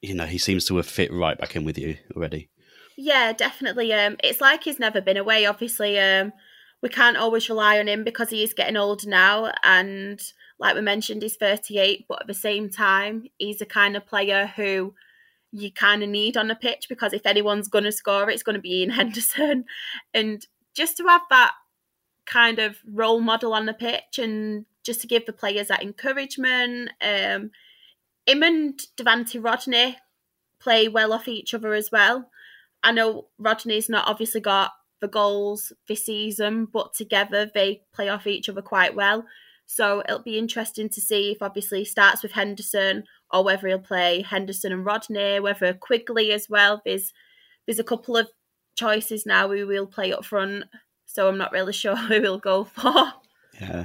[0.00, 2.48] you know, he seems to have fit right back in with you already.
[2.96, 3.92] Yeah, definitely.
[3.92, 5.44] Um, it's like he's never been away.
[5.44, 6.32] Obviously, um,
[6.82, 10.20] we can't always rely on him because he is getting older now, and
[10.60, 12.04] like we mentioned, he's 38.
[12.08, 14.94] But at the same time, he's a kind of player who
[15.50, 18.54] you kind of need on the pitch because if anyone's going to score, it's going
[18.54, 19.64] to be Ian Henderson,
[20.14, 21.54] and just to have that
[22.26, 26.90] kind of role model on the pitch and just to give the players that encouragement.
[27.02, 27.50] Um,
[28.26, 29.96] him and Devante Rodney
[30.60, 32.30] play well off each other as well.
[32.82, 34.70] I know Rodney's not obviously got
[35.00, 39.24] the goals this season, but together they play off each other quite well.
[39.72, 43.78] So it'll be interesting to see if obviously he starts with Henderson or whether he'll
[43.78, 46.82] play Henderson and Rodney, whether Quigley as well.
[46.84, 47.12] There's
[47.66, 48.28] there's a couple of
[48.74, 50.64] choices now we will play up front,
[51.06, 53.12] so I'm not really sure who we'll go for.
[53.60, 53.84] Yeah,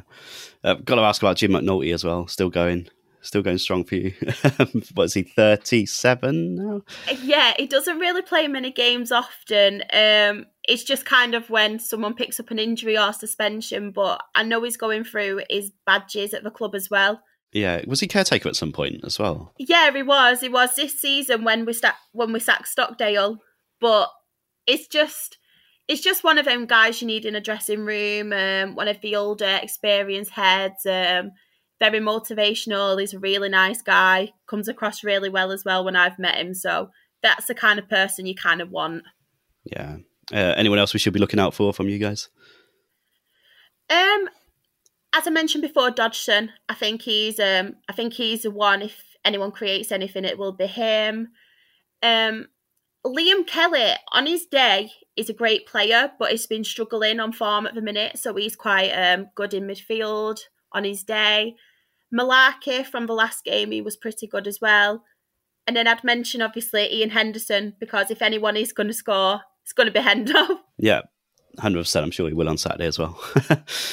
[0.64, 2.26] uh, got to ask about Jim McNulty as well.
[2.26, 2.88] Still going,
[3.22, 4.14] still going strong for you.
[4.96, 6.82] what is he, 37 now?
[7.22, 9.84] Yeah, he doesn't really play many games often.
[9.94, 14.44] Um, it's just kind of when someone picks up an injury or suspension, but I
[14.44, 17.22] know he's going through his badges at the club as well.
[17.52, 19.54] Yeah, was he caretaker at some point as well?
[19.58, 20.42] Yeah, he was.
[20.42, 23.38] He was this season when we sta- when we sacked Stockdale,
[23.80, 24.10] but
[24.68, 25.38] it's just
[25.88, 28.34] it's just one of them guys you need in a dressing room.
[28.34, 30.86] Um, one of the older, experienced heads.
[30.86, 31.32] Um,
[31.80, 33.00] very motivational.
[33.00, 34.32] He's a really nice guy.
[34.48, 36.54] Comes across really well as well when I've met him.
[36.54, 36.90] So
[37.22, 39.04] that's the kind of person you kind of want.
[39.64, 39.98] Yeah.
[40.34, 42.30] Uh, anyone else we should be looking out for from you guys?
[43.90, 44.30] Um,
[45.14, 46.52] as I mentioned before, Dodgson.
[46.68, 48.82] I think he's um, I think he's the one.
[48.82, 51.30] If anyone creates anything, it will be him.
[52.02, 52.48] Um,
[53.06, 57.68] Liam Kelly on his day is a great player, but he's been struggling on form
[57.68, 60.40] at the minute, so he's quite um, good in midfield
[60.72, 61.56] on his day.
[62.14, 65.04] Mullarkey from the last game, he was pretty good as well.
[65.68, 69.74] And then I'd mention obviously Ian Henderson because if anyone is going to score, it's
[69.74, 70.60] going to be Hendo.
[70.78, 71.04] Yeah,
[71.58, 72.04] hundred percent.
[72.04, 73.18] I'm sure he will on Saturday as well.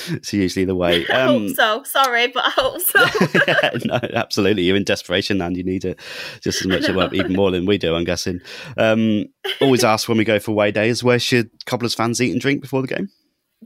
[0.09, 1.07] it's usually the way.
[1.07, 1.83] Um, I hope um, so.
[1.85, 3.79] Sorry, but I hope so.
[3.85, 4.65] no, absolutely.
[4.65, 6.01] You're in desperation and you need it
[6.41, 7.95] just as much, well, even more than we do.
[7.95, 8.41] I'm guessing.
[8.77, 9.27] Um,
[9.61, 12.63] always ask when we go for away days, where should Cobblers fans eat and drink
[12.63, 13.09] before the game?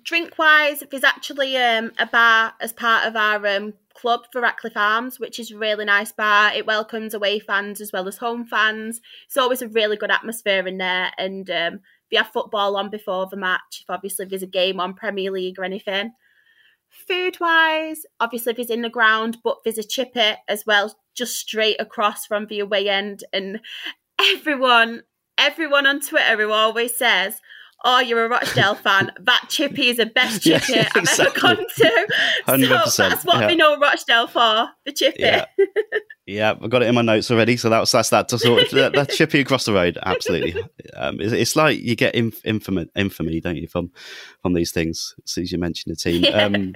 [0.02, 4.76] drink wise, there's actually um, a bar as part of our um, club for Ratcliffe
[4.76, 6.52] Arms, which is a really nice bar.
[6.52, 9.00] It welcomes away fans as well as home fans.
[9.26, 11.10] It's always a really good atmosphere in there.
[11.18, 14.94] And um, we have football on before the match, if obviously there's a game on
[14.94, 16.12] Premier League or anything.
[16.88, 21.80] Food wise, obviously there's in the ground, but there's a chippy as well, just straight
[21.80, 23.24] across from the away end.
[23.32, 23.60] And
[24.20, 25.02] everyone,
[25.36, 27.40] everyone on Twitter who always says,
[27.84, 29.12] oh, you're a Rochdale fan.
[29.20, 31.26] That chippy is the best chippy yeah, I've exactly.
[31.26, 32.08] ever gone to.
[32.48, 32.86] 100%.
[32.88, 33.46] So that's what yeah.
[33.46, 35.22] we know Rochdale for, the chippy.
[35.22, 35.46] Yeah.
[36.26, 37.56] yeah, I've got it in my notes already.
[37.56, 38.28] So that's that's that.
[38.28, 40.62] To sort of, that, that chippy across the road, absolutely.
[40.94, 43.90] Um, it's, it's, like you get inf- infamy, infamy, don't you, from
[44.42, 46.24] from these things as soon as you mention the team.
[46.24, 46.44] Yeah.
[46.44, 46.74] Um,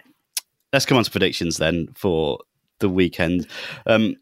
[0.73, 2.39] let's come on to predictions then for
[2.79, 3.47] the weekend.
[3.87, 4.17] Um,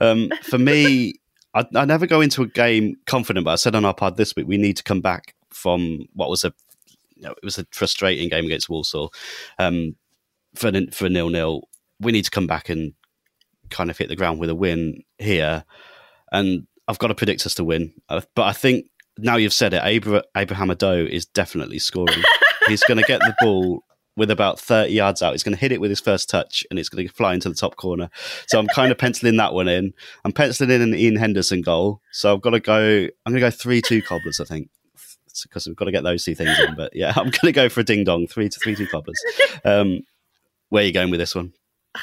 [0.00, 1.14] um, for me,
[1.54, 4.36] I, I, never go into a game confident, but I said on our pod this
[4.36, 6.52] week we need to come back from what was a
[7.16, 9.12] you know, it was a frustrating game against Walsall
[9.58, 9.96] um,
[10.54, 11.62] for for nil nil.
[12.00, 12.94] We need to come back and
[13.70, 15.64] kind of hit the ground with a win here,
[16.30, 17.92] and I've got to predict us to win.
[18.08, 18.86] Uh, but I think
[19.18, 22.22] now you've said it, Abra- Abraham Odoh is definitely scoring.
[22.68, 23.82] He's going to get the ball
[24.18, 25.32] with about 30 yards out.
[25.32, 27.48] He's going to hit it with his first touch and it's going to fly into
[27.48, 28.10] the top corner.
[28.48, 29.94] So I'm kind of penciling that one in.
[30.24, 32.02] I'm penciling in an Ian Henderson goal.
[32.10, 34.68] So I've got to go, I'm going to go 3 2 cobblers, I think.
[35.44, 36.74] Because we've got to get those two things in.
[36.74, 39.20] But yeah, I'm going to go for a ding dong, 3 to 3 2 cobblers.
[39.64, 40.00] Um,
[40.68, 41.52] where are you going with this one?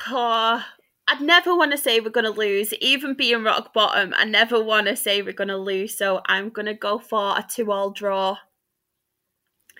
[0.07, 0.63] Oh,
[1.07, 2.73] I'd never want to say we're going to lose.
[2.75, 5.97] Even being rock bottom, I never want to say we're going to lose.
[5.97, 8.37] So I'm going to go for a two all draw.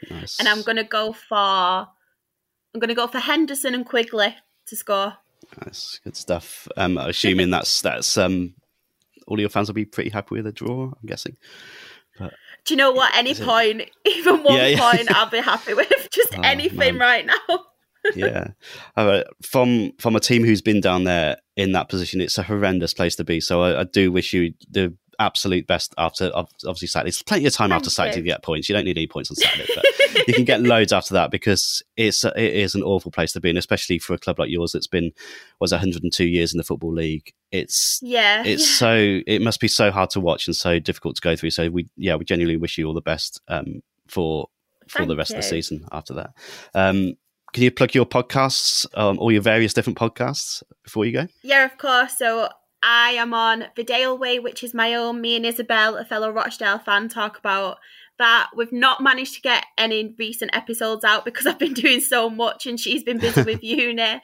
[0.09, 0.38] Nice.
[0.39, 1.88] And I'm going to go for
[2.76, 5.13] I'm going to go for Henderson and Quigley to score.
[5.59, 6.67] That's good stuff.
[6.76, 8.53] Um, I'm assuming that's that's um,
[9.28, 10.88] all your fans will be pretty happy with a draw.
[10.88, 11.38] I'm guessing.
[12.19, 12.34] But
[12.65, 13.15] do you know what?
[13.15, 14.91] Any point, even one yeah, yeah.
[14.91, 15.89] point, I'll be happy with.
[16.11, 16.99] Just oh, anything man.
[16.99, 17.59] right now.
[18.15, 18.49] yeah,
[19.41, 23.15] from from a team who's been down there in that position, it's a horrendous place
[23.15, 23.39] to be.
[23.39, 27.09] So I, I do wish you the absolute best after obviously Saturday.
[27.09, 28.24] There's plenty of time Thank after Saturday you.
[28.24, 28.70] to get points.
[28.70, 31.84] You don't need any points on Saturday, but you can get loads after that because
[31.97, 34.72] it's it is an awful place to be, and especially for a club like yours
[34.72, 35.11] that's been
[35.59, 37.34] was 102 years in the football league.
[37.51, 38.78] It's yeah, it's yeah.
[38.78, 41.51] so it must be so hard to watch and so difficult to go through.
[41.51, 44.47] So we yeah we genuinely wish you all the best um, for
[44.88, 45.38] for Thank the rest you.
[45.38, 46.32] of the season after that.
[46.74, 47.16] Um,
[47.53, 51.28] can you plug your podcasts, um, all your various different podcasts before you go?
[51.41, 52.18] Yeah, of course.
[52.18, 52.49] So
[52.82, 55.21] I am on the Dale Way, which is my own.
[55.21, 57.78] Me and Isabel, a fellow Rochdale fan, talk about
[58.19, 58.51] that.
[58.55, 62.65] We've not managed to get any recent episodes out because I've been doing so much
[62.65, 64.21] and she's been busy with uni.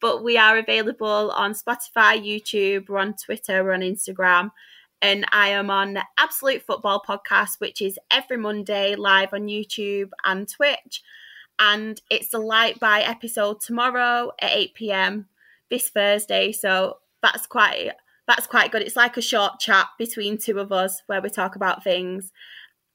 [0.00, 4.50] But we are available on Spotify, YouTube, we're on Twitter, we're on Instagram.
[5.00, 10.10] And I am on the Absolute Football Podcast, which is every Monday live on YouTube
[10.24, 11.02] and Twitch.
[11.58, 15.26] And it's the Light by episode tomorrow at 8 pm
[15.70, 16.52] this Thursday.
[16.52, 16.98] So
[17.32, 17.92] that's quite
[18.26, 18.82] that's quite good.
[18.82, 22.32] It's like a short chat between two of us where we talk about things.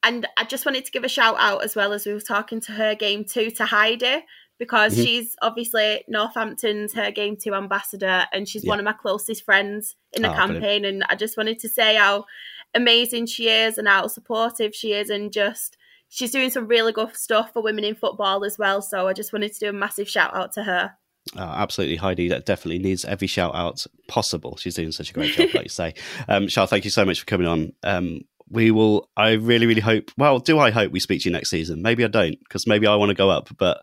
[0.03, 2.59] And I just wanted to give a shout out as well as we were talking
[2.61, 4.25] to her game too to Heidi
[4.57, 5.03] because mm-hmm.
[5.03, 8.69] she's obviously Northampton's her game too ambassador and she's yeah.
[8.69, 10.81] one of my closest friends in the oh, campaign.
[10.81, 10.85] Brilliant.
[10.85, 12.25] And I just wanted to say how
[12.73, 15.77] amazing she is and how supportive she is and just
[16.09, 18.81] she's doing some really good stuff for women in football as well.
[18.81, 20.93] So I just wanted to do a massive shout out to her.
[21.37, 22.27] Oh, absolutely, Heidi.
[22.29, 24.57] That definitely needs every shout out possible.
[24.57, 25.93] She's doing such a great job, like you say.
[26.27, 27.73] Um, Charles, thank you so much for coming on.
[27.83, 29.09] Um, we will.
[29.15, 30.11] I really, really hope.
[30.17, 31.81] Well, do I hope we speak to you next season?
[31.81, 33.49] Maybe I don't, because maybe I want to go up.
[33.57, 33.81] But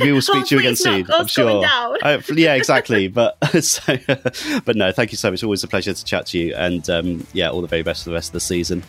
[0.00, 1.06] we will speak to you again soon.
[1.10, 1.64] I'm sure.
[2.34, 3.08] yeah, exactly.
[3.08, 3.96] but so,
[4.64, 5.38] but no, thank you so much.
[5.38, 8.04] It's always a pleasure to chat to you, and um, yeah, all the very best
[8.04, 8.82] for the rest of the season.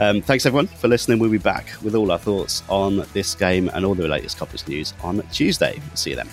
[0.00, 1.20] Um, thanks everyone for listening.
[1.20, 4.66] We'll be back with all our thoughts on this game and all the latest Cobblers
[4.66, 5.80] news on Tuesday.
[5.94, 6.28] See you then.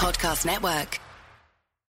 [0.00, 1.09] Podcast Network.